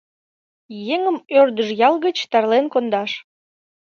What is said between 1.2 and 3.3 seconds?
ӧрдыж ял гыч тарлен кондаш.